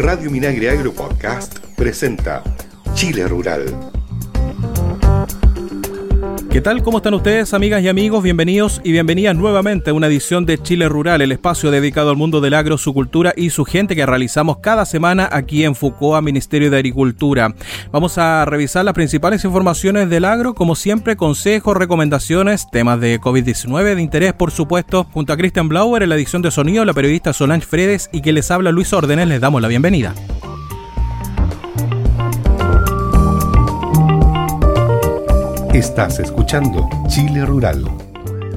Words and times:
Radio 0.00 0.30
Minagre 0.30 0.70
Agro 0.70 0.92
Podcast 0.92 1.60
presenta 1.76 2.42
Chile 2.94 3.28
Rural. 3.28 3.99
¿Qué 6.50 6.60
tal? 6.60 6.82
¿Cómo 6.82 6.96
están 6.98 7.14
ustedes, 7.14 7.54
amigas 7.54 7.80
y 7.80 7.86
amigos? 7.86 8.24
Bienvenidos 8.24 8.80
y 8.82 8.90
bienvenidas 8.90 9.36
nuevamente 9.36 9.90
a 9.90 9.94
una 9.94 10.08
edición 10.08 10.46
de 10.46 10.58
Chile 10.58 10.88
Rural, 10.88 11.20
el 11.20 11.30
espacio 11.30 11.70
dedicado 11.70 12.10
al 12.10 12.16
mundo 12.16 12.40
del 12.40 12.54
agro, 12.54 12.76
su 12.76 12.92
cultura 12.92 13.32
y 13.36 13.50
su 13.50 13.64
gente 13.64 13.94
que 13.94 14.04
realizamos 14.04 14.58
cada 14.58 14.84
semana 14.84 15.28
aquí 15.30 15.62
en 15.64 15.76
Fucoa, 15.76 16.20
Ministerio 16.22 16.68
de 16.68 16.78
Agricultura. 16.78 17.54
Vamos 17.92 18.18
a 18.18 18.44
revisar 18.46 18.84
las 18.84 18.94
principales 18.94 19.44
informaciones 19.44 20.10
del 20.10 20.24
agro, 20.24 20.54
como 20.54 20.74
siempre, 20.74 21.14
consejos, 21.14 21.76
recomendaciones, 21.76 22.66
temas 22.72 22.98
de 22.98 23.20
COVID-19 23.20 23.94
de 23.94 24.02
interés, 24.02 24.32
por 24.32 24.50
supuesto, 24.50 25.06
junto 25.12 25.32
a 25.32 25.36
Christian 25.36 25.68
Blauer 25.68 26.02
en 26.02 26.08
la 26.08 26.16
edición 26.16 26.42
de 26.42 26.50
sonido, 26.50 26.84
la 26.84 26.94
periodista 26.94 27.32
Solange 27.32 27.64
Fredes 27.64 28.10
y 28.12 28.22
que 28.22 28.32
les 28.32 28.50
habla 28.50 28.72
Luis 28.72 28.92
Órdenes, 28.92 29.28
les 29.28 29.40
damos 29.40 29.62
la 29.62 29.68
bienvenida. 29.68 30.14
Estás 35.74 36.18
escuchando 36.18 36.90
Chile 37.06 37.46
Rural. 37.46 37.84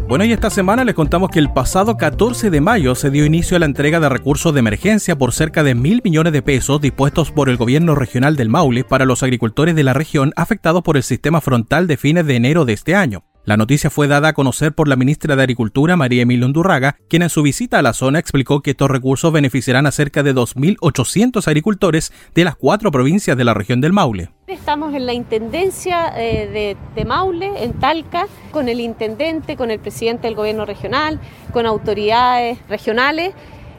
Bueno, 0.07 0.25
y 0.25 0.31
esta 0.31 0.49
semana 0.49 0.83
les 0.83 0.95
contamos 0.95 1.29
que 1.29 1.37
el 1.37 1.53
pasado 1.53 1.95
14 1.95 2.49
de 2.49 2.59
mayo 2.59 2.95
se 2.95 3.11
dio 3.11 3.23
inicio 3.23 3.55
a 3.55 3.59
la 3.59 3.67
entrega 3.67 3.99
de 3.99 4.09
recursos 4.09 4.51
de 4.51 4.61
emergencia 4.61 5.15
por 5.15 5.31
cerca 5.31 5.61
de 5.61 5.75
mil 5.75 6.01
millones 6.03 6.33
de 6.33 6.41
pesos 6.41 6.81
dispuestos 6.81 7.29
por 7.29 7.49
el 7.49 7.57
gobierno 7.57 7.93
regional 7.93 8.35
del 8.35 8.49
Maule 8.49 8.83
para 8.83 9.05
los 9.05 9.21
agricultores 9.21 9.75
de 9.75 9.83
la 9.83 9.93
región 9.93 10.33
afectados 10.35 10.81
por 10.81 10.97
el 10.97 11.03
sistema 11.03 11.39
frontal 11.39 11.85
de 11.85 11.97
fines 11.97 12.25
de 12.25 12.35
enero 12.35 12.65
de 12.65 12.73
este 12.73 12.95
año. 12.95 13.23
La 13.45 13.57
noticia 13.57 13.91
fue 13.91 14.07
dada 14.07 14.29
a 14.29 14.33
conocer 14.33 14.73
por 14.73 14.87
la 14.87 14.95
ministra 14.95 15.35
de 15.35 15.43
Agricultura, 15.43 15.95
María 15.95 16.23
Emilia 16.23 16.47
Undurraga, 16.47 16.97
quien 17.09 17.21
en 17.21 17.29
su 17.29 17.43
visita 17.43 17.77
a 17.77 17.83
la 17.83 17.93
zona 17.93 18.17
explicó 18.17 18.61
que 18.61 18.71
estos 18.71 18.89
recursos 18.89 19.31
beneficiarán 19.31 19.85
a 19.85 19.91
cerca 19.91 20.23
de 20.23 20.33
2.800 20.33 21.47
agricultores 21.47 22.11
de 22.33 22.43
las 22.43 22.55
cuatro 22.55 22.89
provincias 22.89 23.37
de 23.37 23.43
la 23.43 23.53
región 23.53 23.81
del 23.81 23.93
Maule. 23.93 24.31
Estamos 24.45 24.93
en 24.93 25.05
la 25.05 25.13
Intendencia 25.13 26.11
eh, 26.17 26.47
de, 26.47 26.77
de, 26.95 27.05
Maule, 27.05 27.63
en 27.63 27.79
Talca, 27.79 28.27
con 28.51 28.67
el 28.67 28.81
intendente, 28.81 29.55
con 29.55 29.71
el 29.71 29.79
presidente 29.79 30.27
del 30.27 30.35
gobierno 30.35 30.65
regional, 30.65 31.21
con 31.53 31.65
autoridades 31.65 32.59
regionales 32.67 33.33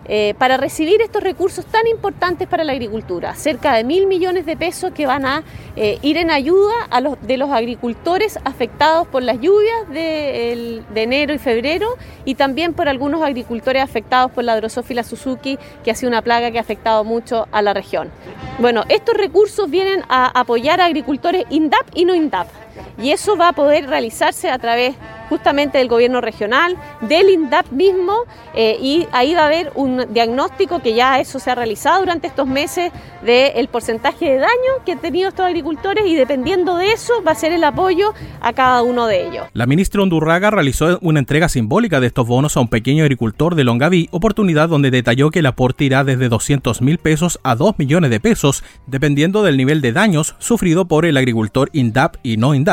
eh, 0.07 0.35
para 0.39 0.57
recibir 0.57 1.01
estos 1.01 1.23
recursos 1.23 1.65
tan 1.65 1.87
importantes 1.87 2.47
para 2.47 2.65
la 2.65 2.73
agricultura, 2.73 3.35
cerca 3.35 3.75
de 3.75 3.85
mil 3.85 4.07
millones 4.07 4.45
de 4.45 4.57
pesos 4.57 4.93
que 4.93 5.07
van 5.07 5.25
a 5.25 5.43
eh, 5.77 5.99
ir 6.03 6.17
en 6.19 6.31
ayuda 6.31 6.75
a 6.91 7.01
los, 7.01 7.21
de 7.23 7.37
los 7.37 7.51
agricultores 7.51 8.39
afectados 8.45 9.07
por 9.07 9.23
las 9.23 9.41
lluvias 9.41 9.89
de, 9.89 10.83
enero 10.95 11.33
y 11.33 11.39
febrero 11.39 11.97
y 12.25 12.35
también 12.35 12.75
por 12.75 12.89
algunos 12.89 13.23
agricultores 13.23 13.83
afectados 13.83 14.31
por 14.31 14.45
la 14.45 14.57
drosófila 14.57 15.03
Suzuki, 15.03 15.59
que 15.83 15.91
ha 15.91 15.95
sido 15.95 16.11
una 16.11 16.23
plaga 16.23 16.51
que 16.51 16.59
ha 16.59 16.63
afectado 16.63 17.05
mucho 17.05 17.49
a 17.51 17.63
la 17.63 17.73
región. 17.73 18.11
Bueno, 18.59 18.85
estos 18.89 19.17
recursos 19.17 19.71
vienen 19.71 20.03
a 20.09 20.39
apoyar 20.39 20.81
a 20.81 20.85
agricultores 20.85 21.45
INDAP 21.51 21.87
y 21.95 22.05
no 22.05 22.15
INDAP 22.15 22.64
y 23.03 23.11
eso 23.11 23.37
va 23.37 23.49
a 23.49 23.53
poder 23.53 23.89
realizarse 23.89 24.51
a 24.51 24.59
través 24.59 24.95
justamente 25.29 25.79
del 25.79 25.89
gobierno 25.89 26.21
regional, 26.21 26.77
del 27.01 27.31
INDAP 27.31 27.71
mismo, 27.73 28.15
eh, 28.55 28.77
y 28.81 29.07
ahí 29.13 29.35
va 29.35 29.43
a 29.43 29.47
haber 29.47 29.73
un 29.75 30.07
diagnóstico 30.13 30.81
que 30.81 30.95
ya 30.95 31.19
eso 31.19 31.39
se 31.39 31.51
ha 31.51 31.55
realizado 31.55 32.01
durante 32.01 32.27
estos 32.27 32.47
meses 32.47 32.93
del 33.23 33.69
porcentaje 33.69 34.27
de 34.27 34.37
daño 34.39 34.85
que 34.85 34.93
han 34.93 35.01
tenido 35.01 35.31
estos 35.31 35.47
agricultores 35.47 36.05
y 36.07 36.15
dependiendo 36.15 36.77
de 36.77 36.93
eso 36.93 37.15
va 37.27 37.33
a 37.33 37.35
ser 37.35 37.53
el 37.53 37.65
apoyo 37.65 38.13
a 38.41 38.53
cada 38.53 38.83
uno 38.83 39.07
de 39.07 39.27
ellos. 39.27 39.47
La 39.55 39.67
ministra 39.67 40.03
Undurraga 40.03 40.51
realizó 40.51 40.99
una 41.01 41.21
entrega 41.21 41.49
simbólica 41.49 42.01
de 42.01 42.07
estos 42.07 42.27
bonos 42.27 42.57
a 42.57 42.61
un 42.61 42.69
pequeño 42.69 43.03
agricultor 43.03 43.55
de 43.55 43.65
Longaví, 43.65 44.09
oportunidad 44.11 44.69
donde 44.69 44.91
detalló 44.91 45.31
que 45.31 45.39
el 45.39 45.47
aporte 45.47 45.85
irá 45.85 46.05
desde 46.05 46.29
200 46.29 46.83
mil 46.83 46.99
pesos 46.99 47.41
a 47.43 47.57
2 47.57 47.79
millones 47.79 48.11
de 48.11 48.21
pesos, 48.21 48.63
dependiendo 48.87 49.43
del 49.43 49.57
nivel 49.57 49.81
de 49.81 49.93
daños 49.93 50.37
sufrido 50.39 50.85
por 50.85 51.07
el 51.07 51.17
agricultor 51.17 51.71
INDAP 51.73 52.17
y 52.23 52.37
no 52.37 52.55
INDAP, 52.55 52.64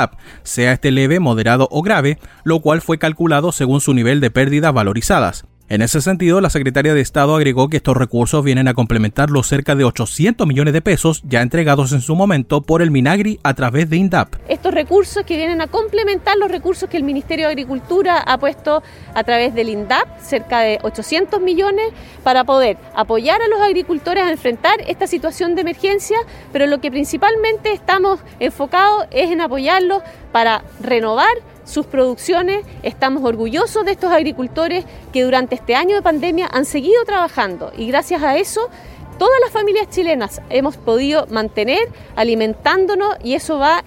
sea 0.44 0.73
este 0.73 0.92
leve, 0.92 1.20
moderado 1.20 1.68
o 1.72 1.81
grave, 1.81 2.18
lo 2.44 2.59
cual 2.62 2.81
fue 2.81 2.97
calculado 2.97 3.52
según 3.52 3.81
su 3.81 3.94
nivel 3.94 4.19
de 4.19 4.31
pérdidas 4.31 4.74
valorizadas. 4.74 5.46
En 5.72 5.82
ese 5.82 6.02
sentido, 6.02 6.42
la 6.42 6.50
secretaria 6.50 6.94
de 6.94 7.00
Estado 7.00 7.34
agregó 7.34 7.70
que 7.70 7.78
estos 7.78 7.96
recursos 7.96 8.44
vienen 8.44 8.68
a 8.68 8.74
complementar 8.74 9.30
los 9.30 9.48
cerca 9.48 9.74
de 9.74 9.86
800 9.86 10.46
millones 10.46 10.74
de 10.74 10.82
pesos 10.82 11.24
ya 11.26 11.42
entregados 11.42 11.94
en 11.94 12.02
su 12.02 12.14
momento 12.14 12.59
por 12.62 12.82
el 12.82 12.92
Minagri 12.92 13.40
a 13.42 13.54
través 13.54 13.90
de 13.90 13.96
INDAP. 13.96 14.36
Estos 14.50 14.74
recursos 14.74 15.24
que 15.24 15.38
vienen 15.38 15.62
a 15.62 15.68
complementar 15.68 16.36
los 16.36 16.52
recursos 16.52 16.90
que 16.90 16.98
el 16.98 17.04
Ministerio 17.04 17.46
de 17.46 17.54
Agricultura 17.54 18.18
ha 18.18 18.38
puesto 18.38 18.84
a 19.14 19.24
través 19.24 19.56
del 19.56 19.70
INDAP, 19.70 20.20
cerca 20.20 20.59
de 20.59 20.78
800 20.84 21.40
millones, 21.40 21.86
para 22.22 22.44
poder 22.44 22.78
apoyar 22.94 23.42
a 23.42 23.48
los 23.48 23.62
agricultores 23.62 24.26
a 24.26 24.30
enfrentar 24.30 24.82
esta 24.88 25.08
situación 25.08 25.56
de 25.56 25.62
emergencia, 25.62 26.18
pero 26.52 26.66
lo 26.66 26.82
que 26.82 26.92
principalmente 26.92 27.72
estamos 27.72 28.20
enfocados 28.42 29.06
es 29.09 29.32
en 29.32 29.40
apoyarlos 29.40 30.03
para 30.34 30.66
renovar 30.82 31.32
sus 31.63 31.85
producciones. 31.85 32.66
Estamos 32.83 33.23
orgullosos 33.23 33.85
de 33.85 33.91
estos 33.91 34.11
agricultores 34.11 34.85
que 35.13 35.23
durante 35.23 35.55
este 35.55 35.75
año 35.75 35.95
de 35.95 36.01
pandemia 36.01 36.49
han 36.51 36.66
seguido 36.66 37.03
trabajando 37.05 37.72
y 37.77 37.88
gracias 37.88 38.23
a 38.23 38.38
eso 38.38 38.69
todas 39.17 39.39
las 39.39 39.51
familias 39.51 39.88
chilenas 39.89 40.41
hemos 40.49 40.77
podido 40.77 41.27
mantener 41.27 41.89
alimentándonos 42.16 43.17
y 43.23 43.35
eso 43.35 43.59
va 43.59 43.83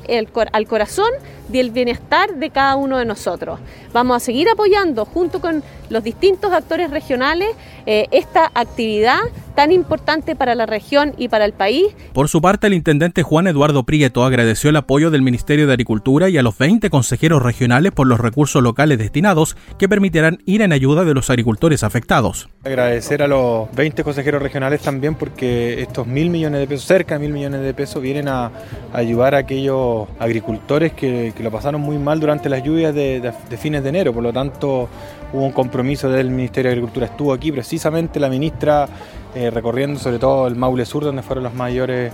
al 0.53 0.67
corazón 0.69 1.11
del 1.49 1.73
bienestar 1.73 2.37
de 2.37 2.51
cada 2.51 2.77
uno 2.77 2.99
de 2.99 3.05
nosotros. 3.05 3.59
Vamos 3.93 4.17
a 4.17 4.21
seguir 4.21 4.49
apoyando 4.49 5.05
junto 5.05 5.41
con 5.41 5.63
los 5.95 6.05
distintos 6.05 6.53
actores 6.53 6.91
regionales 6.91 7.49
eh, 7.87 8.07
esta 8.11 8.51
actividad 8.55 9.21
tan 9.55 9.73
importante 9.73 10.35
para 10.35 10.55
la 10.55 10.67
región 10.67 11.15
y 11.17 11.29
para 11.29 11.45
el 11.45 11.53
país. 11.53 11.95
Por 12.13 12.29
su 12.29 12.41
parte, 12.43 12.67
el 12.67 12.75
intendente 12.75 13.23
Juan 13.23 13.47
Eduardo 13.47 13.85
Prieto 13.85 14.25
agradeció 14.25 14.71
el 14.71 14.77
apoyo 14.77 15.11
del 15.11 15.23
Ministerio 15.23 15.67
de 15.67 15.73
Agricultura 15.73 16.29
y 16.29 16.37
a 16.37 16.43
los 16.43 16.59
20 16.59 16.91
consejeros 16.91 17.43
regionales 17.43 17.93
por 17.93 18.07
los 18.07 18.19
recursos 18.19 18.63
locales 18.63 18.99
destinados 18.99 19.57
que 19.79 19.89
permitirán 19.89 20.39
ir 20.45 20.63
en 20.63 20.73
ayuda 20.73 21.05
de 21.05 21.15
los 21.15 21.31
agricultores 21.31 21.85
afectados. 21.85 22.49
Agradecer 22.65 23.23
a 23.23 23.29
los 23.29 23.73
20 23.75 24.03
consejeros 24.03 24.43
regionales 24.43 24.81
también 24.81 25.15
porque 25.15 25.81
estos 25.81 26.07
mil 26.07 26.31
millones 26.31 26.61
de 26.61 26.67
pesos, 26.67 26.87
cerca 26.87 27.15
de 27.15 27.21
mil 27.21 27.33
millones 27.33 27.61
de 27.61 27.75
pesos, 27.75 28.03
vienen 28.03 28.29
a 28.29 28.51
ayudar 28.93 29.37
a 29.37 29.39
aquellos 29.39 30.09
agricultores 30.19 30.93
que, 30.93 31.33
que 31.37 31.43
lo 31.43 31.53
pasaron 31.53 31.81
muy 31.81 31.99
mal 31.99 32.19
durante 32.19 32.49
las 32.49 32.63
lluvias 32.65 32.95
de, 32.95 33.21
de, 33.21 33.33
de 33.49 33.57
fines 33.57 33.83
de 33.85 33.89
enero. 33.91 34.13
Por 34.13 34.23
lo 34.23 34.33
tanto, 34.33 34.89
hubo 35.35 35.45
un 35.45 35.53
compromiso 35.53 36.09
del 36.09 36.31
Ministerio 36.31 36.71
de 36.71 36.75
Agricultura. 36.75 37.07
Estuvo 37.07 37.33
aquí 37.33 37.51
precisamente 37.51 38.21
la 38.21 38.29
ministra 38.29 38.87
eh, 39.35 39.51
recorriendo 39.51 39.99
sobre 39.99 40.21
todo 40.21 40.47
el 40.47 40.55
Maule 40.55 40.87
Sur, 40.87 41.03
donde 41.03 41.23
fueron 41.23 41.43
los 41.43 41.55
mayores 41.55 42.13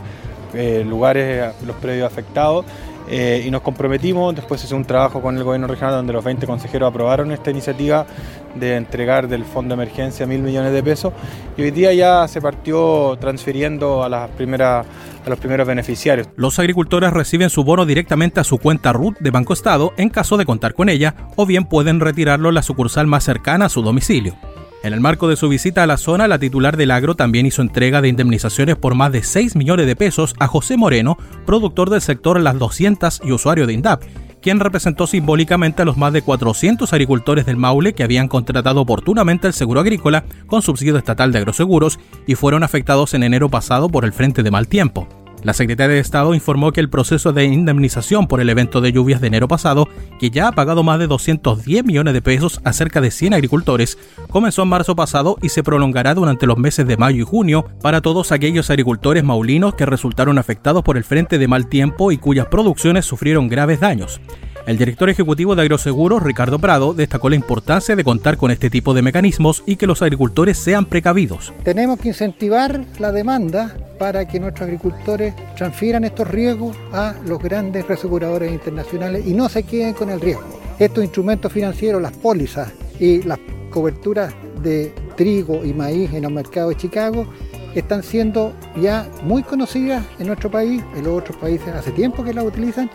eh, 0.55 0.83
lugares, 0.87 1.55
los 1.67 1.77
predios 1.77 2.11
afectados. 2.11 2.65
Eh, 3.13 3.43
y 3.45 3.51
nos 3.51 3.63
comprometimos, 3.63 4.33
después 4.37 4.63
hice 4.63 4.73
un 4.73 4.85
trabajo 4.85 5.21
con 5.21 5.37
el 5.37 5.43
gobierno 5.43 5.67
regional 5.67 5.97
donde 5.97 6.13
los 6.13 6.23
20 6.23 6.47
consejeros 6.47 6.89
aprobaron 6.89 7.33
esta 7.33 7.51
iniciativa 7.51 8.07
de 8.55 8.77
entregar 8.77 9.27
del 9.27 9.45
fondo 9.45 9.75
de 9.75 9.83
emergencia 9.83 10.29
mil 10.29 10.43
millones 10.43 10.73
de 10.73 10.81
pesos 10.81 11.13
y 11.57 11.63
hoy 11.63 11.73
día 11.73 11.93
ya 11.93 12.29
se 12.29 12.41
partió 12.41 13.17
transfiriendo 13.21 14.05
a 14.05 14.09
las 14.09 14.31
primeras 14.31 14.87
a 15.27 15.29
los 15.29 15.39
primeros 15.41 15.67
beneficiarios. 15.67 16.29
Los 16.37 16.59
agricultores 16.61 17.13
reciben 17.13 17.51
su 17.51 17.65
bono 17.65 17.85
directamente 17.85 18.41
a 18.41 18.45
su 18.45 18.59
cuenta 18.59 18.93
RUT 18.93 19.19
de 19.19 19.31
Banco 19.31 19.53
Estado 19.53 19.93
en 19.97 20.09
caso 20.09 20.37
de 20.37 20.47
contar 20.47 20.75
con 20.75 20.89
ella 20.89 21.15
o 21.35 21.47
bien 21.47 21.65
pueden 21.65 21.99
retirarlo 21.99 22.49
en 22.49 22.55
la 22.55 22.63
sucursal 22.63 23.09
más 23.09 23.25
cercana 23.25 23.67
a 23.67 23.69
su 23.69 23.83
domicilio. 23.83 24.37
En 24.83 24.95
el 24.95 25.01
marco 25.01 25.29
de 25.29 25.37
su 25.37 25.51
visita 25.51 25.83
a 25.83 25.87
la 25.87 25.99
zona, 25.99 26.27
la 26.27 26.39
titular 26.39 26.79
del 26.79 26.91
agro 26.91 27.15
también 27.15 27.45
hizo 27.45 27.61
entrega 27.61 28.01
de 28.01 28.09
indemnizaciones 28.09 28.77
por 28.77 28.95
más 28.95 29.13
de 29.13 29.23
6 29.23 29.55
millones 29.55 29.87
de 29.87 29.95
pesos 29.95 30.35
a 30.39 30.47
José 30.47 30.79
Moreno, 30.79 31.19
productor 31.45 31.91
del 31.91 32.01
sector 32.01 32.41
Las 32.41 32.59
200 32.59 33.21
y 33.23 33.33
usuario 33.33 33.67
de 33.67 33.75
INDAP, 33.75 34.03
quien 34.41 34.59
representó 34.59 35.07
simbólicamente 35.07 35.83
a 35.83 35.85
los 35.85 35.99
más 35.99 36.15
de 36.15 36.23
400 36.23 36.91
agricultores 36.95 37.45
del 37.45 37.59
Maule 37.59 37.93
que 37.93 38.05
habían 38.05 38.29
contratado 38.29 38.81
oportunamente 38.81 39.47
el 39.47 39.53
seguro 39.53 39.81
agrícola 39.81 40.25
con 40.47 40.63
subsidio 40.63 40.97
estatal 40.97 41.31
de 41.31 41.39
agroseguros 41.41 42.01
y 42.27 42.35
fueron 42.35 42.63
afectados 42.63 43.13
en 43.13 43.23
enero 43.23 43.51
pasado 43.51 43.91
por 43.91 44.07
el 44.07 44.15
frente 44.15 44.43
de 44.43 44.51
mal 44.51 44.67
tiempo. 44.67 45.07
La 45.43 45.55
Secretaría 45.55 45.95
de 45.95 46.01
Estado 46.01 46.35
informó 46.35 46.71
que 46.73 46.81
el 46.81 46.91
proceso 46.91 47.33
de 47.33 47.45
indemnización 47.45 48.27
por 48.27 48.41
el 48.41 48.51
evento 48.51 48.81
de 48.81 48.93
lluvias 48.93 49.23
de 49.23 49.29
enero 49.29 49.49
pasado, 49.49 49.89
que 50.19 50.31
ya 50.31 50.49
ha 50.49 50.53
pagado 50.53 50.83
más 50.83 50.99
de 50.99 51.07
210 51.07 51.85
millones 51.85 52.13
de 52.13 52.21
pesos 52.21 52.61
a 52.65 52.75
cerca 52.75 53.01
de 53.01 53.11
100 53.11 53.35
agricultores, 53.35 53.97
comenzó 54.29 54.63
en 54.63 54.69
marzo 54.69 54.95
pasado 54.95 55.39
y 55.41 55.49
se 55.49 55.63
prolongará 55.63 56.15
durante 56.15 56.47
los 56.47 56.59
meses 56.59 56.87
de 56.87 56.99
mayo 56.99 57.23
y 57.23 57.25
junio 57.25 57.65
para 57.81 58.03
todos 58.03 58.33
aquellos 58.33 58.69
agricultores 58.69 59.25
maulinos 59.25 59.75
que 59.75 59.87
resultaron 59.87 60.37
afectados 60.37 60.83
por 60.83 60.99
el 60.99 61.05
frente 61.05 61.39
de 61.39 61.49
mal 61.49 61.69
tiempo 61.69 62.13
y 62.13 62.19
cuyas 62.19 62.47
producciones 62.47 63.07
sufrieron 63.07 63.49
graves 63.49 63.81
daños. 63.81 64.21
El 64.67 64.77
director 64.77 65.09
ejecutivo 65.09 65.57
de 65.57 65.63
Agroseguros, 65.63 66.23
Ricardo 66.23 66.59
Prado, 66.59 66.93
destacó 66.93 67.31
la 67.31 67.37
importancia 67.37 67.97
de 67.97 68.05
contar 68.05 68.37
con 68.37 68.51
este 68.51 68.69
tipo 68.69 68.93
de 68.93 69.03
mecanismos 69.03 69.63
y 69.67 69.77
que 69.77 69.87
los 69.87 70.03
agricultores 70.03 70.59
sean 70.59 70.85
precavidos. 70.85 71.53
Tenemos 71.65 71.99
que 71.99 72.09
incentivar 72.09 72.85
la 72.99 73.11
demanda 73.11 73.75
para 73.99 74.29
que 74.29 74.39
nuestros 74.39 74.67
agricultores 74.67 75.35
transfieran 75.57 76.05
estos 76.05 76.29
riesgos 76.29 76.77
a 76.93 77.15
los 77.25 77.39
grandes 77.39 77.87
reaseguradores 77.87 78.53
internacionales 78.53 79.27
y 79.27 79.33
no 79.33 79.49
se 79.49 79.63
queden 79.63 79.95
con 79.95 80.11
el 80.11 80.21
riesgo. 80.21 80.61
Estos 80.79 81.05
instrumentos 81.05 81.53
financieros, 81.53 82.01
las 82.01 82.13
pólizas 82.13 82.71
y 82.99 83.23
las 83.23 83.39
coberturas 83.71 84.35
de 84.63 84.95
trigo 85.17 85.65
y 85.65 85.73
maíz 85.73 86.13
en 86.13 86.25
el 86.25 86.33
mercado 86.33 86.69
de 86.69 86.77
Chicago 86.77 87.27
están 87.75 88.03
siendo 88.03 88.53
ya 88.81 89.09
muy 89.23 89.43
conocidas 89.43 90.05
en 90.19 90.27
nuestro 90.27 90.51
país, 90.51 90.83
en 90.97 91.05
los 91.05 91.19
otros 91.19 91.37
países 91.37 91.69
hace 91.69 91.93
tiempo 91.93 92.25
que 92.25 92.35
las 92.35 92.45
utilizan, 92.45 92.91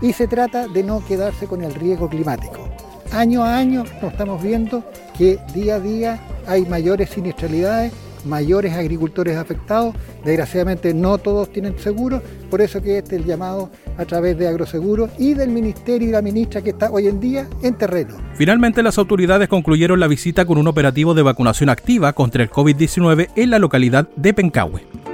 y 0.00 0.12
se 0.12 0.26
trata 0.26 0.68
de 0.68 0.82
no 0.82 1.04
quedarse 1.06 1.46
con 1.46 1.62
el 1.62 1.74
riesgo 1.74 2.08
climático. 2.08 2.68
Año 3.12 3.42
a 3.42 3.56
año 3.56 3.84
nos 4.00 4.12
estamos 4.12 4.42
viendo 4.42 4.84
que 5.18 5.38
día 5.54 5.76
a 5.76 5.80
día 5.80 6.20
hay 6.46 6.64
mayores 6.66 7.10
siniestralidades 7.10 7.92
mayores 8.24 8.72
agricultores 8.74 9.36
afectados. 9.36 9.94
Desgraciadamente 10.24 10.92
no 10.94 11.18
todos 11.18 11.52
tienen 11.52 11.78
seguro, 11.78 12.22
por 12.50 12.60
eso 12.60 12.82
que 12.82 12.98
este 12.98 13.16
es 13.16 13.22
el 13.22 13.28
llamado 13.28 13.70
a 13.96 14.04
través 14.04 14.38
de 14.38 14.48
Agroseguro 14.48 15.08
y 15.18 15.34
del 15.34 15.50
Ministerio 15.50 16.08
y 16.08 16.12
la 16.12 16.22
ministra 16.22 16.62
que 16.62 16.70
está 16.70 16.90
hoy 16.90 17.08
en 17.08 17.20
día 17.20 17.48
en 17.62 17.74
terreno. 17.74 18.16
Finalmente 18.34 18.82
las 18.82 18.98
autoridades 18.98 19.48
concluyeron 19.48 20.00
la 20.00 20.08
visita 20.08 20.44
con 20.44 20.58
un 20.58 20.66
operativo 20.66 21.14
de 21.14 21.22
vacunación 21.22 21.68
activa 21.68 22.12
contra 22.12 22.42
el 22.42 22.50
COVID-19 22.50 23.28
en 23.36 23.50
la 23.50 23.58
localidad 23.58 24.08
de 24.16 24.34
Pencahue. 24.34 25.09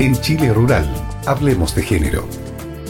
En 0.00 0.18
Chile 0.18 0.50
Rural, 0.54 0.88
hablemos 1.26 1.74
de 1.74 1.82
género. 1.82 2.26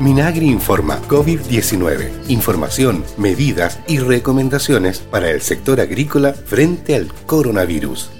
Minagri 0.00 0.46
informa 0.46 1.00
COVID-19, 1.08 2.28
información, 2.28 3.04
medidas 3.16 3.80
y 3.88 3.98
recomendaciones 3.98 5.00
para 5.00 5.30
el 5.30 5.42
sector 5.42 5.80
agrícola 5.80 6.34
frente 6.34 6.94
al 6.94 7.12
coronavirus. 7.26 8.17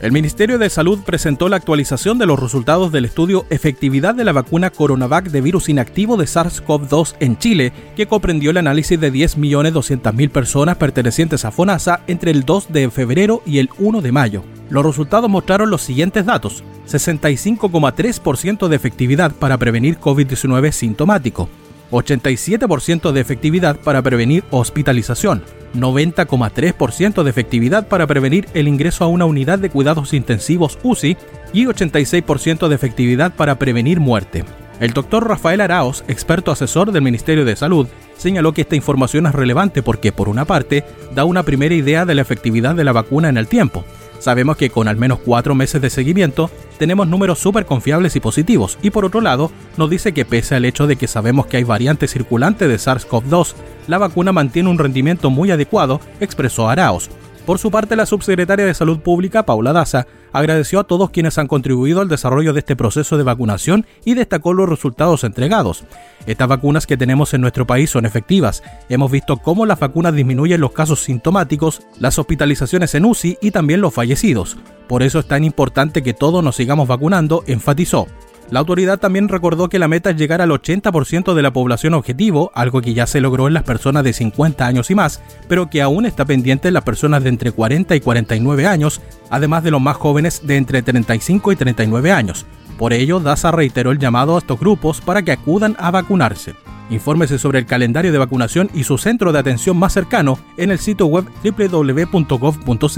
El 0.00 0.12
Ministerio 0.12 0.58
de 0.58 0.70
Salud 0.70 1.00
presentó 1.04 1.48
la 1.48 1.56
actualización 1.56 2.18
de 2.18 2.26
los 2.26 2.38
resultados 2.38 2.92
del 2.92 3.04
estudio 3.04 3.46
Efectividad 3.50 4.14
de 4.14 4.22
la 4.22 4.32
vacuna 4.32 4.70
Coronavac 4.70 5.30
de 5.30 5.40
virus 5.40 5.68
inactivo 5.68 6.16
de 6.16 6.26
SARS-CoV-2 6.26 7.16
en 7.18 7.36
Chile, 7.36 7.72
que 7.96 8.06
comprendió 8.06 8.52
el 8.52 8.58
análisis 8.58 9.00
de 9.00 9.12
10.200.000 9.12 10.30
personas 10.30 10.76
pertenecientes 10.76 11.44
a 11.44 11.50
FONASA 11.50 12.02
entre 12.06 12.30
el 12.30 12.44
2 12.44 12.72
de 12.72 12.88
febrero 12.90 13.42
y 13.44 13.58
el 13.58 13.70
1 13.76 14.00
de 14.00 14.12
mayo. 14.12 14.44
Los 14.70 14.86
resultados 14.86 15.28
mostraron 15.28 15.68
los 15.68 15.82
siguientes 15.82 16.24
datos. 16.24 16.62
65,3% 16.86 18.68
de 18.68 18.76
efectividad 18.76 19.32
para 19.32 19.58
prevenir 19.58 19.98
COVID-19 19.98 20.70
sintomático, 20.70 21.48
87% 21.90 23.12
de 23.12 23.20
efectividad 23.20 23.76
para 23.76 24.02
prevenir 24.02 24.44
hospitalización, 24.50 25.42
90,3% 25.74 27.22
de 27.22 27.30
efectividad 27.30 27.88
para 27.88 28.06
prevenir 28.06 28.46
el 28.54 28.68
ingreso 28.68 29.04
a 29.04 29.08
una 29.08 29.24
unidad 29.24 29.58
de 29.58 29.70
cuidados 29.70 30.14
intensivos 30.14 30.78
UCI 30.82 31.16
y 31.52 31.64
86% 31.66 32.68
de 32.68 32.74
efectividad 32.74 33.34
para 33.34 33.58
prevenir 33.58 34.00
muerte. 34.00 34.44
El 34.80 34.92
doctor 34.92 35.26
Rafael 35.26 35.60
Araos, 35.60 36.04
experto 36.06 36.52
asesor 36.52 36.92
del 36.92 37.02
Ministerio 37.02 37.44
de 37.44 37.56
Salud, 37.56 37.88
señaló 38.16 38.52
que 38.52 38.60
esta 38.60 38.76
información 38.76 39.26
es 39.26 39.34
relevante 39.34 39.82
porque, 39.82 40.12
por 40.12 40.28
una 40.28 40.44
parte, 40.44 40.84
da 41.14 41.24
una 41.24 41.42
primera 41.42 41.74
idea 41.74 42.04
de 42.04 42.14
la 42.14 42.22
efectividad 42.22 42.76
de 42.76 42.84
la 42.84 42.92
vacuna 42.92 43.28
en 43.28 43.38
el 43.38 43.48
tiempo, 43.48 43.84
Sabemos 44.18 44.56
que 44.56 44.70
con 44.70 44.88
al 44.88 44.96
menos 44.96 45.20
cuatro 45.24 45.54
meses 45.54 45.80
de 45.80 45.90
seguimiento 45.90 46.50
tenemos 46.78 47.06
números 47.06 47.38
súper 47.38 47.66
confiables 47.66 48.16
y 48.16 48.20
positivos 48.20 48.78
y 48.82 48.90
por 48.90 49.04
otro 49.04 49.20
lado 49.20 49.50
nos 49.76 49.90
dice 49.90 50.12
que 50.12 50.24
pese 50.24 50.54
al 50.54 50.64
hecho 50.64 50.86
de 50.86 50.96
que 50.96 51.06
sabemos 51.06 51.46
que 51.46 51.58
hay 51.58 51.64
variantes 51.64 52.12
circulantes 52.12 52.68
de 52.68 52.76
SARS-CoV-2, 52.76 53.54
la 53.86 53.98
vacuna 53.98 54.32
mantiene 54.32 54.70
un 54.70 54.78
rendimiento 54.78 55.30
muy 55.30 55.50
adecuado, 55.50 56.00
expresó 56.20 56.68
Araos. 56.68 57.10
Por 57.48 57.58
su 57.58 57.70
parte, 57.70 57.96
la 57.96 58.04
subsecretaria 58.04 58.66
de 58.66 58.74
Salud 58.74 58.98
Pública, 58.98 59.46
Paula 59.46 59.72
Daza, 59.72 60.06
agradeció 60.34 60.80
a 60.80 60.84
todos 60.84 61.08
quienes 61.08 61.38
han 61.38 61.46
contribuido 61.46 62.02
al 62.02 62.08
desarrollo 62.10 62.52
de 62.52 62.58
este 62.58 62.76
proceso 62.76 63.16
de 63.16 63.22
vacunación 63.22 63.86
y 64.04 64.12
destacó 64.12 64.52
los 64.52 64.68
resultados 64.68 65.24
entregados. 65.24 65.84
Estas 66.26 66.46
vacunas 66.46 66.86
que 66.86 66.98
tenemos 66.98 67.32
en 67.32 67.40
nuestro 67.40 67.66
país 67.66 67.88
son 67.88 68.04
efectivas. 68.04 68.62
Hemos 68.90 69.10
visto 69.10 69.38
cómo 69.38 69.64
las 69.64 69.80
vacunas 69.80 70.12
disminuyen 70.12 70.60
los 70.60 70.72
casos 70.72 71.04
sintomáticos, 71.04 71.80
las 71.98 72.18
hospitalizaciones 72.18 72.94
en 72.94 73.06
UCI 73.06 73.38
y 73.40 73.50
también 73.50 73.80
los 73.80 73.94
fallecidos. 73.94 74.58
Por 74.86 75.02
eso 75.02 75.18
es 75.18 75.26
tan 75.26 75.42
importante 75.42 76.02
que 76.02 76.12
todos 76.12 76.44
nos 76.44 76.54
sigamos 76.54 76.86
vacunando, 76.86 77.44
enfatizó. 77.46 78.08
La 78.50 78.60
autoridad 78.60 78.98
también 78.98 79.28
recordó 79.28 79.68
que 79.68 79.78
la 79.78 79.88
meta 79.88 80.10
es 80.10 80.16
llegar 80.16 80.40
al 80.40 80.50
80% 80.50 81.34
de 81.34 81.42
la 81.42 81.52
población 81.52 81.92
objetivo, 81.92 82.50
algo 82.54 82.80
que 82.80 82.94
ya 82.94 83.06
se 83.06 83.20
logró 83.20 83.46
en 83.46 83.52
las 83.52 83.62
personas 83.62 84.04
de 84.04 84.14
50 84.14 84.66
años 84.66 84.90
y 84.90 84.94
más, 84.94 85.20
pero 85.48 85.68
que 85.68 85.82
aún 85.82 86.06
está 86.06 86.24
pendiente 86.24 86.68
en 86.68 86.74
las 86.74 86.84
personas 86.84 87.22
de 87.22 87.28
entre 87.28 87.52
40 87.52 87.94
y 87.94 88.00
49 88.00 88.66
años, 88.66 89.02
además 89.28 89.64
de 89.64 89.70
los 89.70 89.82
más 89.82 89.98
jóvenes 89.98 90.46
de 90.46 90.56
entre 90.56 90.80
35 90.80 91.52
y 91.52 91.56
39 91.56 92.10
años. 92.10 92.46
Por 92.78 92.94
ello, 92.94 93.20
DASA 93.20 93.50
reiteró 93.50 93.90
el 93.90 93.98
llamado 93.98 94.36
a 94.36 94.38
estos 94.38 94.58
grupos 94.58 95.02
para 95.02 95.22
que 95.22 95.32
acudan 95.32 95.76
a 95.78 95.90
vacunarse. 95.90 96.54
Infórmese 96.88 97.38
sobre 97.38 97.58
el 97.58 97.66
calendario 97.66 98.12
de 98.12 98.18
vacunación 98.18 98.70
y 98.72 98.84
su 98.84 98.96
centro 98.96 99.30
de 99.30 99.40
atención 99.40 99.76
más 99.76 99.92
cercano 99.92 100.38
en 100.56 100.70
el 100.70 100.78
sitio 100.78 101.06
web 101.06 101.26
www.gov.cl 101.44 102.90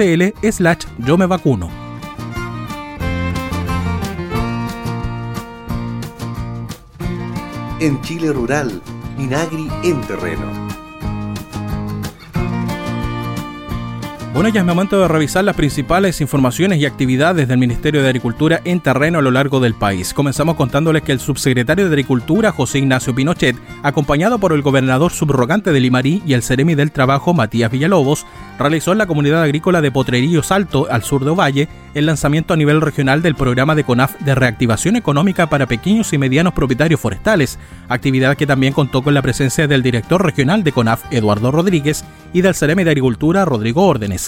slash 0.53 0.85
yo 0.99 1.19
me 1.19 1.27
vacuno. 1.27 1.90
En 7.81 8.01
Chile 8.03 8.33
Rural, 8.33 8.83
Minagri 9.17 9.69
en 9.83 10.01
terreno. 10.03 10.70
Bueno, 14.33 14.49
ya 14.49 14.61
es 14.61 14.67
momento 14.67 15.01
de 15.01 15.09
revisar 15.09 15.43
las 15.43 15.57
principales 15.57 16.21
informaciones 16.21 16.79
y 16.79 16.87
actividades 16.87 17.49
del 17.49 17.59
Ministerio 17.59 18.01
de 18.01 18.07
Agricultura 18.07 18.61
en 18.65 18.79
terreno 18.81 19.19
a 19.19 19.23
lo 19.23 19.33
largo 19.33 19.59
del 19.59 19.75
país. 19.75 20.15
Comenzamos 20.15 20.55
contándoles 20.55 21.03
que 21.03 21.11
el 21.11 21.19
subsecretario 21.19 21.87
de 21.87 21.91
Agricultura, 21.91 22.53
José 22.53 22.79
Ignacio 22.79 23.13
Pinochet, 23.13 23.57
acompañado 23.83 24.39
por 24.39 24.53
el 24.53 24.63
gobernador 24.63 25.11
subrogante 25.11 25.73
de 25.73 25.81
Limarí 25.81 26.23
y 26.25 26.35
el 26.35 26.45
Ceremi 26.45 26.77
del 26.77 26.93
Trabajo, 26.93 27.35
Matías 27.35 27.73
Villalobos, 27.73 28.25
realizó 28.57 28.93
en 28.93 28.99
la 28.99 29.07
comunidad 29.07 29.43
agrícola 29.43 29.81
de 29.81 29.91
Potrerillo 29.91 30.45
Salto, 30.45 30.87
al 30.89 31.03
sur 31.03 31.25
de 31.25 31.31
Ovalle, 31.31 31.69
el 31.95 32.07
lanzamiento 32.07 32.55
a 32.55 32.57
nivel 32.57 32.81
regional 32.81 33.23
del 33.23 33.35
programa 33.35 33.75
de 33.75 33.83
CONAF 33.83 34.15
de 34.21 34.37
reactivación 34.37 34.95
económica 34.95 35.49
para 35.49 35.67
pequeños 35.67 36.13
y 36.13 36.19
medianos 36.19 36.55
propietarios 36.55 37.01
forestales, 37.01 37.59
actividad 37.89 38.37
que 38.37 38.47
también 38.47 38.75
contó 38.75 39.03
con 39.03 39.13
la 39.13 39.23
presencia 39.23 39.67
del 39.67 39.83
director 39.83 40.25
regional 40.25 40.63
de 40.63 40.71
CONAF, 40.71 41.03
Eduardo 41.11 41.51
Rodríguez, 41.51 42.05
y 42.33 42.43
del 42.43 42.55
Ceremi 42.55 42.85
de 42.85 42.91
Agricultura, 42.91 43.45
Rodrigo 43.45 43.85
Órdenes. 43.87 44.20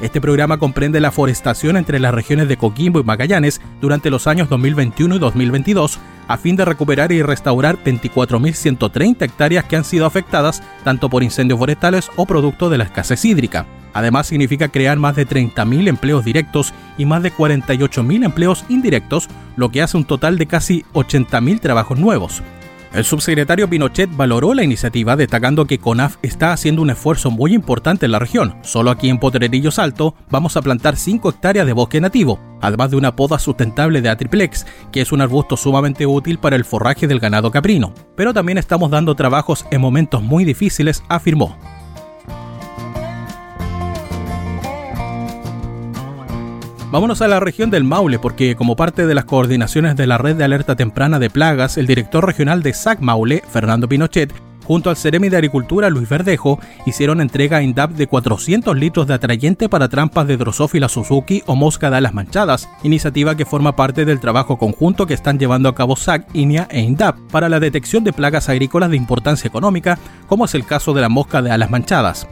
Este 0.00 0.20
programa 0.20 0.58
comprende 0.58 1.00
la 1.00 1.10
forestación 1.10 1.76
entre 1.76 1.98
las 1.98 2.12
regiones 2.12 2.48
de 2.48 2.58
Coquimbo 2.58 3.00
y 3.00 3.04
Magallanes 3.04 3.62
durante 3.80 4.10
los 4.10 4.26
años 4.26 4.48
2021 4.50 5.16
y 5.16 5.18
2022, 5.18 5.98
a 6.28 6.36
fin 6.36 6.56
de 6.56 6.66
recuperar 6.66 7.12
y 7.12 7.22
restaurar 7.22 7.82
24.130 7.82 9.22
hectáreas 9.22 9.64
que 9.64 9.76
han 9.76 9.84
sido 9.84 10.04
afectadas 10.04 10.62
tanto 10.84 11.08
por 11.08 11.22
incendios 11.22 11.58
forestales 11.58 12.10
o 12.16 12.26
producto 12.26 12.68
de 12.68 12.78
la 12.78 12.84
escasez 12.84 13.24
hídrica. 13.24 13.66
Además 13.94 14.26
significa 14.26 14.68
crear 14.68 14.98
más 14.98 15.16
de 15.16 15.26
30.000 15.26 15.88
empleos 15.88 16.22
directos 16.22 16.74
y 16.98 17.06
más 17.06 17.22
de 17.22 17.32
48.000 17.32 18.26
empleos 18.26 18.66
indirectos, 18.68 19.28
lo 19.56 19.70
que 19.70 19.80
hace 19.80 19.96
un 19.96 20.04
total 20.04 20.36
de 20.36 20.46
casi 20.46 20.84
80.000 20.92 21.60
trabajos 21.60 21.98
nuevos. 21.98 22.42
El 22.96 23.04
subsecretario 23.04 23.68
Pinochet 23.68 24.08
valoró 24.16 24.54
la 24.54 24.62
iniciativa 24.62 25.16
destacando 25.16 25.66
que 25.66 25.78
CONAF 25.78 26.16
está 26.22 26.54
haciendo 26.54 26.80
un 26.80 26.88
esfuerzo 26.88 27.30
muy 27.30 27.52
importante 27.52 28.06
en 28.06 28.12
la 28.12 28.18
región. 28.18 28.56
Solo 28.62 28.90
aquí 28.90 29.10
en 29.10 29.18
Potrerillos 29.18 29.78
Alto 29.78 30.14
vamos 30.30 30.56
a 30.56 30.62
plantar 30.62 30.96
5 30.96 31.28
hectáreas 31.28 31.66
de 31.66 31.74
bosque 31.74 32.00
nativo, 32.00 32.40
además 32.62 32.90
de 32.90 32.96
una 32.96 33.14
poda 33.14 33.38
sustentable 33.38 34.00
de 34.00 34.08
Atriplex, 34.08 34.64
que 34.92 35.02
es 35.02 35.12
un 35.12 35.20
arbusto 35.20 35.58
sumamente 35.58 36.06
útil 36.06 36.38
para 36.38 36.56
el 36.56 36.64
forraje 36.64 37.06
del 37.06 37.20
ganado 37.20 37.50
caprino. 37.50 37.92
Pero 38.16 38.32
también 38.32 38.56
estamos 38.56 38.90
dando 38.90 39.14
trabajos 39.14 39.66
en 39.70 39.82
momentos 39.82 40.22
muy 40.22 40.46
difíciles, 40.46 41.02
afirmó. 41.10 41.54
Vámonos 46.96 47.20
a 47.20 47.28
la 47.28 47.40
región 47.40 47.68
del 47.68 47.84
Maule 47.84 48.18
porque 48.18 48.56
como 48.56 48.74
parte 48.74 49.06
de 49.06 49.14
las 49.14 49.26
coordinaciones 49.26 49.96
de 49.96 50.06
la 50.06 50.16
red 50.16 50.34
de 50.34 50.44
alerta 50.44 50.76
temprana 50.76 51.18
de 51.18 51.28
plagas, 51.28 51.76
el 51.76 51.86
director 51.86 52.24
regional 52.24 52.62
de 52.62 52.72
SAC 52.72 53.00
Maule, 53.00 53.42
Fernando 53.50 53.86
Pinochet, 53.86 54.32
junto 54.64 54.88
al 54.88 54.96
Ceremi 54.96 55.28
de 55.28 55.36
Agricultura 55.36 55.90
Luis 55.90 56.08
Verdejo, 56.08 56.58
hicieron 56.86 57.20
entrega 57.20 57.58
a 57.58 57.62
INDAP 57.62 57.90
de 57.90 58.06
400 58.06 58.74
litros 58.78 59.06
de 59.06 59.12
atrayente 59.12 59.68
para 59.68 59.90
trampas 59.90 60.26
de 60.26 60.38
Drosophila 60.38 60.88
Suzuki 60.88 61.42
o 61.44 61.54
mosca 61.54 61.90
de 61.90 61.98
alas 61.98 62.14
manchadas, 62.14 62.66
iniciativa 62.82 63.36
que 63.36 63.44
forma 63.44 63.76
parte 63.76 64.06
del 64.06 64.18
trabajo 64.18 64.56
conjunto 64.56 65.06
que 65.06 65.12
están 65.12 65.38
llevando 65.38 65.68
a 65.68 65.74
cabo 65.74 65.96
SAC, 65.96 66.26
INIA 66.32 66.66
e 66.70 66.80
INDAP 66.80 67.18
para 67.30 67.50
la 67.50 67.60
detección 67.60 68.04
de 68.04 68.14
plagas 68.14 68.48
agrícolas 68.48 68.88
de 68.88 68.96
importancia 68.96 69.48
económica, 69.48 69.98
como 70.28 70.46
es 70.46 70.54
el 70.54 70.64
caso 70.64 70.94
de 70.94 71.02
la 71.02 71.10
mosca 71.10 71.42
de 71.42 71.50
alas 71.50 71.70
manchadas. 71.70 72.26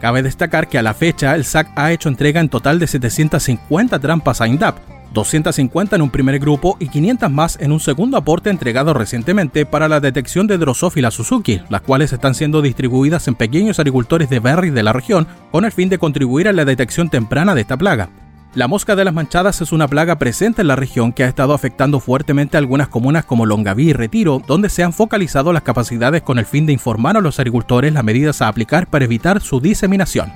Cabe 0.00 0.22
destacar 0.22 0.68
que 0.68 0.78
a 0.78 0.82
la 0.82 0.94
fecha 0.94 1.34
el 1.34 1.44
SAC 1.44 1.70
ha 1.76 1.92
hecho 1.92 2.08
entrega 2.08 2.40
en 2.40 2.48
total 2.48 2.78
de 2.78 2.86
750 2.86 3.98
trampas 3.98 4.40
a 4.40 4.48
INDAP, 4.48 4.78
250 5.12 5.96
en 5.96 6.02
un 6.02 6.10
primer 6.10 6.38
grupo 6.38 6.76
y 6.80 6.88
500 6.88 7.30
más 7.30 7.58
en 7.60 7.70
un 7.70 7.80
segundo 7.80 8.16
aporte 8.16 8.48
entregado 8.48 8.94
recientemente 8.94 9.66
para 9.66 9.88
la 9.88 10.00
detección 10.00 10.46
de 10.46 10.56
Drosophila 10.56 11.10
Suzuki, 11.10 11.60
las 11.68 11.82
cuales 11.82 12.12
están 12.12 12.34
siendo 12.34 12.62
distribuidas 12.62 13.28
en 13.28 13.34
pequeños 13.34 13.78
agricultores 13.78 14.30
de 14.30 14.40
berries 14.40 14.72
de 14.72 14.82
la 14.82 14.94
región 14.94 15.26
con 15.50 15.66
el 15.66 15.72
fin 15.72 15.90
de 15.90 15.98
contribuir 15.98 16.48
a 16.48 16.52
la 16.52 16.64
detección 16.64 17.10
temprana 17.10 17.54
de 17.54 17.60
esta 17.60 17.76
plaga. 17.76 18.08
La 18.52 18.66
mosca 18.66 18.96
de 18.96 19.04
las 19.04 19.14
manchadas 19.14 19.60
es 19.60 19.70
una 19.70 19.86
plaga 19.86 20.18
presente 20.18 20.62
en 20.62 20.66
la 20.66 20.74
región 20.74 21.12
que 21.12 21.22
ha 21.22 21.28
estado 21.28 21.54
afectando 21.54 22.00
fuertemente 22.00 22.56
a 22.56 22.58
algunas 22.58 22.88
comunas 22.88 23.24
como 23.24 23.46
Longaví 23.46 23.90
y 23.90 23.92
Retiro, 23.92 24.42
donde 24.44 24.68
se 24.70 24.82
han 24.82 24.92
focalizado 24.92 25.52
las 25.52 25.62
capacidades 25.62 26.22
con 26.22 26.36
el 26.36 26.46
fin 26.46 26.66
de 26.66 26.72
informar 26.72 27.16
a 27.16 27.20
los 27.20 27.38
agricultores 27.38 27.92
las 27.92 28.02
medidas 28.02 28.42
a 28.42 28.48
aplicar 28.48 28.88
para 28.88 29.04
evitar 29.04 29.40
su 29.40 29.60
diseminación. 29.60 30.32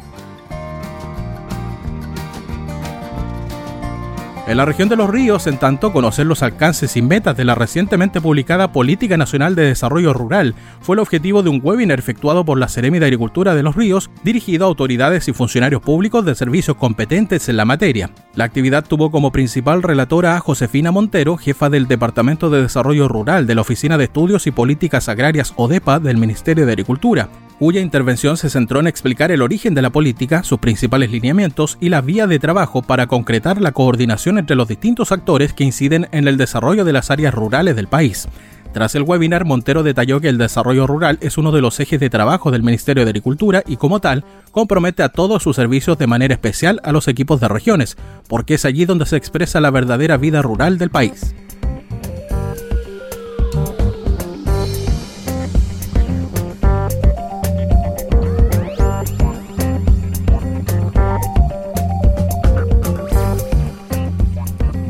En 4.46 4.58
la 4.58 4.66
región 4.66 4.90
de 4.90 4.96
los 4.96 5.08
ríos, 5.08 5.46
en 5.46 5.56
tanto, 5.56 5.90
conocer 5.90 6.26
los 6.26 6.42
alcances 6.42 6.98
y 6.98 7.02
metas 7.02 7.34
de 7.34 7.46
la 7.46 7.54
recientemente 7.54 8.20
publicada 8.20 8.72
Política 8.72 9.16
Nacional 9.16 9.54
de 9.54 9.64
Desarrollo 9.64 10.12
Rural 10.12 10.54
fue 10.82 10.96
el 10.96 11.00
objetivo 11.00 11.42
de 11.42 11.48
un 11.48 11.60
webinar 11.62 11.98
efectuado 11.98 12.44
por 12.44 12.58
la 12.58 12.68
Seremi 12.68 12.98
de 12.98 13.06
Agricultura 13.06 13.54
de 13.54 13.62
los 13.62 13.74
Ríos, 13.74 14.10
dirigido 14.22 14.66
a 14.66 14.68
autoridades 14.68 15.28
y 15.28 15.32
funcionarios 15.32 15.80
públicos 15.80 16.26
de 16.26 16.34
servicios 16.34 16.76
competentes 16.76 17.48
en 17.48 17.56
la 17.56 17.64
materia. 17.64 18.10
La 18.36 18.42
actividad 18.42 18.84
tuvo 18.84 19.12
como 19.12 19.30
principal 19.30 19.80
relatora 19.80 20.36
a 20.36 20.40
Josefina 20.40 20.90
Montero, 20.90 21.36
jefa 21.36 21.70
del 21.70 21.86
Departamento 21.86 22.50
de 22.50 22.62
Desarrollo 22.62 23.06
Rural 23.06 23.46
de 23.46 23.54
la 23.54 23.60
Oficina 23.60 23.96
de 23.96 24.04
Estudios 24.04 24.48
y 24.48 24.50
Políticas 24.50 25.08
Agrarias 25.08 25.52
ODEPA 25.54 26.00
del 26.00 26.16
Ministerio 26.16 26.66
de 26.66 26.72
Agricultura, 26.72 27.28
cuya 27.60 27.80
intervención 27.80 28.36
se 28.36 28.50
centró 28.50 28.80
en 28.80 28.88
explicar 28.88 29.30
el 29.30 29.40
origen 29.40 29.72
de 29.74 29.82
la 29.82 29.90
política, 29.90 30.42
sus 30.42 30.58
principales 30.58 31.12
lineamientos 31.12 31.78
y 31.80 31.90
la 31.90 32.00
vía 32.00 32.26
de 32.26 32.40
trabajo 32.40 32.82
para 32.82 33.06
concretar 33.06 33.60
la 33.60 33.70
coordinación 33.70 34.36
entre 34.38 34.56
los 34.56 34.66
distintos 34.66 35.12
actores 35.12 35.52
que 35.52 35.62
inciden 35.62 36.08
en 36.10 36.26
el 36.26 36.36
desarrollo 36.36 36.84
de 36.84 36.92
las 36.92 37.12
áreas 37.12 37.34
rurales 37.34 37.76
del 37.76 37.86
país. 37.86 38.26
Tras 38.74 38.96
el 38.96 39.04
webinar, 39.04 39.44
Montero 39.44 39.84
detalló 39.84 40.20
que 40.20 40.28
el 40.28 40.36
desarrollo 40.36 40.88
rural 40.88 41.16
es 41.20 41.38
uno 41.38 41.52
de 41.52 41.60
los 41.60 41.78
ejes 41.78 42.00
de 42.00 42.10
trabajo 42.10 42.50
del 42.50 42.64
Ministerio 42.64 43.04
de 43.04 43.10
Agricultura 43.10 43.62
y 43.64 43.76
como 43.76 44.00
tal 44.00 44.24
compromete 44.50 45.04
a 45.04 45.10
todos 45.10 45.44
sus 45.44 45.54
servicios 45.54 45.96
de 45.96 46.08
manera 46.08 46.34
especial 46.34 46.80
a 46.82 46.90
los 46.90 47.06
equipos 47.06 47.40
de 47.40 47.46
regiones, 47.46 47.96
porque 48.28 48.54
es 48.54 48.64
allí 48.64 48.84
donde 48.84 49.06
se 49.06 49.16
expresa 49.16 49.60
la 49.60 49.70
verdadera 49.70 50.16
vida 50.16 50.42
rural 50.42 50.76
del 50.76 50.90
país. 50.90 51.36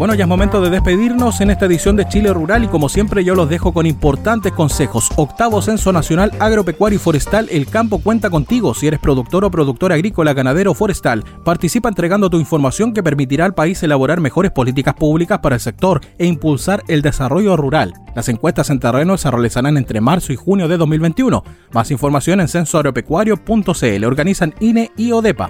Bueno, 0.04 0.16
ya 0.16 0.25
es 0.25 0.28
momento 0.28 0.61
de 0.61 0.68
despedirnos 0.68 1.40
en 1.40 1.49
esta 1.49 1.64
edición 1.64 1.96
de 1.96 2.06
Chile 2.06 2.30
Rural 2.30 2.62
y 2.62 2.68
como 2.68 2.90
siempre 2.90 3.25
yo 3.25 3.34
los 3.34 3.49
dejo 3.49 3.73
con 3.73 3.87
importantes 3.87 4.52
consejos. 4.52 5.08
Octavo 5.16 5.62
Censo 5.62 5.94
Nacional 5.94 6.30
Agropecuario 6.40 6.96
y 6.96 6.99
Forestal, 6.99 7.49
el 7.50 7.66
campo 7.66 8.00
cuenta 8.00 8.28
contigo. 8.28 8.75
Si 8.75 8.87
eres 8.87 9.00
productor 9.00 9.46
o 9.46 9.50
productora 9.50 9.94
agrícola, 9.94 10.34
ganadero 10.34 10.73
o 10.73 10.75
forestal, 10.75 11.25
participa 11.42 11.88
entregando 11.88 12.28
tu 12.28 12.38
información 12.38 12.92
que 12.92 13.02
permitirá 13.02 13.46
al 13.46 13.54
país 13.54 13.82
elaborar 13.82 14.20
mejores 14.20 14.52
políticas 14.52 14.92
públicas 14.92 15.38
para 15.38 15.54
el 15.54 15.62
sector 15.62 16.02
e 16.18 16.26
impulsar 16.26 16.82
el 16.87 17.00
desarrollo 17.00 17.56
rural. 17.56 17.94
Las 18.14 18.28
encuestas 18.28 18.68
en 18.68 18.80
terreno 18.80 19.16
se 19.16 19.30
realizarán 19.30 19.78
entre 19.78 20.02
marzo 20.02 20.34
y 20.34 20.37
junio 20.37 20.68
de 20.68 20.76
2021. 20.76 21.42
Más 21.73 21.90
información 21.90 22.42
en 22.42 22.49
censoagropecuario.cl. 22.49 24.04
Organizan 24.04 24.54
INE 24.61 24.92
y 24.99 25.12
ODEPA. 25.12 25.49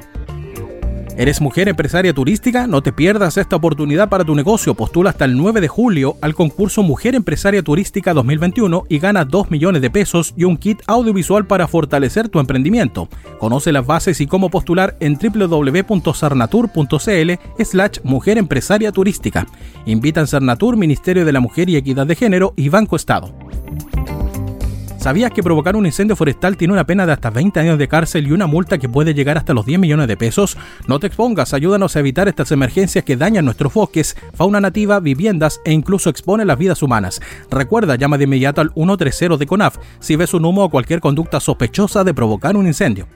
¿Eres 1.17 1.41
mujer 1.41 1.69
empresaria 1.69 2.13
turística? 2.13 2.67
No 2.67 2.83
te 2.83 2.93
pierdas 2.93 3.37
esta 3.37 3.55
oportunidad 3.55 4.09
para 4.09 4.25
tu 4.25 4.35
negocio. 4.35 4.75
Postula 4.75 5.11
hasta 5.11 5.25
el 5.25 5.37
9 5.37 5.61
de 5.61 5.69
julio 5.69 6.17
al 6.21 6.35
concurso 6.35 6.83
Mujer 6.83 7.15
Empresaria 7.15 7.63
Turística 7.63 8.13
2021 8.13 8.83
y 8.89 8.99
gana 8.99 9.25
2 9.25 9.53
millones 9.53 9.81
de 9.81 9.91
pesos 9.91 10.35
y 10.37 10.43
un 10.43 10.57
kit 10.57 10.83
audiovisual 10.89 11.47
para 11.47 11.69
fortalecer 11.69 12.29
tu 12.29 12.41
emprendimiento. 12.41 13.09
Conoce 13.39 13.71
las 13.71 13.87
bases 13.87 14.21
y 14.21 14.27
cómo 14.27 14.51
postular 14.51 14.97
en 14.99 15.17
www.sarnatur.cl 15.17 17.65
slash 17.65 17.99
Mujer 18.03 18.37
Empresaria 18.37 18.91
Turística. 18.91 19.47
Invitan 19.87 20.27
Sarnatur, 20.27 20.77
Ministerio 20.77 21.25
de 21.25 21.33
la 21.33 21.39
Mujer 21.39 21.71
y 21.71 21.77
Equidad 21.77 22.09
de 22.09 22.17
Género 22.17 22.55
y 22.57 22.71
Banco 22.71 22.97
Estado. 22.97 23.33
¿Sabías 25.05 25.33
que 25.33 25.43
provocar 25.43 25.77
un 25.77 25.85
incendio 25.85 26.17
forestal 26.17 26.57
tiene 26.57 26.73
una 26.73 26.87
pena 26.87 27.05
de 27.05 27.13
hasta 27.13 27.29
20 27.29 27.61
años 27.61 27.79
de 27.79 27.89
cárcel 27.89 28.27
y 28.27 28.33
una 28.33 28.47
multa 28.47 28.79
que 28.79 28.89
puede 28.89 29.13
llegar 29.13 29.37
hasta 29.37 29.53
los 29.53 29.67
10 29.67 29.79
millones 29.79 30.09
de 30.09 30.17
pesos? 30.17 30.57
No 30.89 30.99
te 30.99 31.09
expongas, 31.09 31.53
ayúdanos 31.53 31.95
a 31.95 32.01
evitar 32.01 32.27
estas 32.27 32.53
emergencias 32.53 33.05
que 33.05 33.19
dañan 33.19 33.45
nuestros 33.45 33.75
bosques, 33.75 34.17
fauna 34.33 34.63
nativa, 34.63 35.01
viviendas 35.01 35.61
e 35.67 35.73
incluso 35.73 36.09
exponen 36.09 36.47
las 36.47 36.57
vidas 36.57 36.83
humanas. 36.83 37.21
Recuerda, 37.51 37.97
llama 37.97 38.17
de 38.17 38.25
inmediato 38.25 38.63
al 38.63 38.73
130 38.73 39.37
de 39.37 39.47
CONAF 39.47 39.77
si 40.01 40.17
ves 40.17 40.33
un 40.33 40.47
humo 40.47 40.65
o 40.65 40.71
cualquier 40.71 41.01
conducta 41.01 41.39
sospechosa 41.39 42.03
de 42.03 42.15
provocar 42.15 42.57
un 42.57 42.67
incendio. 42.67 43.07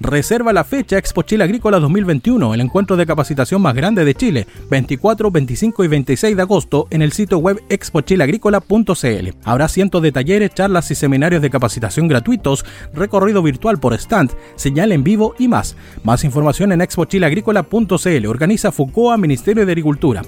Reserva 0.00 0.52
la 0.52 0.62
fecha 0.62 0.96
Expo 0.96 1.22
Chile 1.22 1.42
Agrícola 1.42 1.80
2021, 1.80 2.54
el 2.54 2.60
encuentro 2.60 2.96
de 2.96 3.04
capacitación 3.04 3.60
más 3.60 3.74
grande 3.74 4.04
de 4.04 4.14
Chile, 4.14 4.46
24, 4.70 5.30
25 5.30 5.84
y 5.84 5.88
26 5.88 6.36
de 6.36 6.42
agosto 6.42 6.86
en 6.90 7.02
el 7.02 7.12
sitio 7.12 7.38
web 7.38 7.60
expochileagrícola.cl. 7.68 9.28
Habrá 9.44 9.68
cientos 9.68 10.02
de 10.02 10.12
talleres, 10.12 10.54
charlas 10.54 10.90
y 10.92 10.94
seminarios 10.94 11.42
de 11.42 11.50
capacitación 11.50 12.06
gratuitos, 12.06 12.64
recorrido 12.94 13.42
virtual 13.42 13.78
por 13.78 13.92
stand, 13.94 14.30
señal 14.54 14.92
en 14.92 15.02
vivo 15.02 15.34
y 15.36 15.48
más. 15.48 15.76
Más 16.04 16.22
información 16.22 16.70
en 16.70 16.80
expochileagrícola.cl. 16.80 18.26
Organiza 18.26 18.70
FUCOA 18.70 19.16
Ministerio 19.16 19.66
de 19.66 19.72
Agricultura 19.72 20.22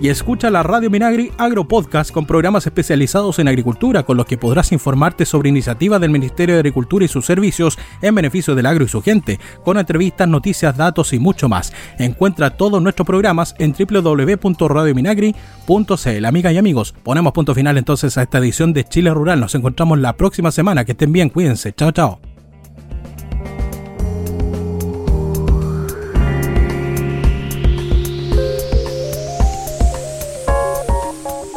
y 0.00 0.08
escucha 0.08 0.50
la 0.50 0.62
Radio 0.62 0.90
Minagri 0.90 1.32
Agro 1.38 1.66
Podcast 1.66 2.10
con 2.10 2.26
programas 2.26 2.66
especializados 2.66 3.38
en 3.38 3.48
agricultura 3.48 4.04
con 4.04 4.16
los 4.16 4.26
que 4.26 4.38
podrás 4.38 4.72
informarte 4.72 5.24
sobre 5.24 5.48
iniciativas 5.48 6.00
del 6.00 6.10
Ministerio 6.10 6.54
de 6.54 6.60
Agricultura 6.60 7.04
y 7.04 7.08
sus 7.08 7.26
servicios 7.26 7.78
en 8.02 8.14
beneficio 8.14 8.54
del 8.54 8.66
agro 8.66 8.84
y 8.84 8.88
su 8.88 9.02
gente, 9.02 9.40
con 9.64 9.78
entrevistas, 9.78 10.28
noticias, 10.28 10.76
datos 10.76 11.12
y 11.12 11.18
mucho 11.18 11.48
más. 11.48 11.72
Encuentra 11.98 12.50
todos 12.50 12.82
nuestros 12.82 13.06
programas 13.06 13.54
en 13.58 13.72
www.radiominagri.cl. 13.72 16.24
Amigas 16.24 16.52
y 16.52 16.58
amigos, 16.58 16.94
ponemos 17.02 17.32
punto 17.32 17.54
final 17.54 17.78
entonces 17.78 18.18
a 18.18 18.22
esta 18.22 18.38
edición 18.38 18.72
de 18.72 18.84
Chile 18.84 19.12
Rural. 19.12 19.40
Nos 19.40 19.54
encontramos 19.54 19.98
la 19.98 20.14
próxima 20.14 20.50
semana. 20.50 20.84
Que 20.84 20.92
estén 20.92 21.12
bien, 21.12 21.30
cuídense. 21.30 21.72
Chao, 21.72 21.92
chao. 21.92 22.25